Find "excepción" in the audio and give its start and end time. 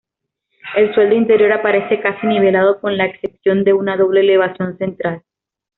3.05-3.63